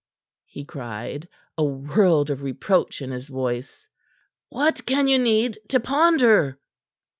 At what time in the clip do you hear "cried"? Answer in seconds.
0.65-1.29